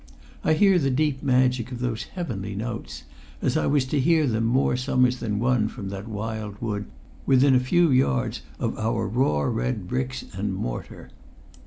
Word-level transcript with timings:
I 0.43 0.53
hear 0.53 0.79
the 0.79 0.89
deep 0.89 1.21
magic 1.21 1.71
of 1.71 1.77
those 1.77 2.05
heavenly 2.05 2.55
notes, 2.55 3.03
as 3.39 3.55
I 3.55 3.67
was 3.67 3.85
to 3.85 3.99
hear 3.99 4.25
them 4.25 4.45
more 4.45 4.75
summers 4.75 5.19
than 5.19 5.37
one 5.37 5.67
from 5.67 5.89
that 5.89 6.07
wild 6.07 6.59
wood 6.59 6.85
within 7.27 7.53
a 7.53 7.59
few 7.59 7.91
yards 7.91 8.41
of 8.57 8.75
our 8.79 9.07
raw 9.07 9.41
red 9.43 9.87
bricks 9.87 10.25
and 10.33 10.55
mortar. 10.55 11.11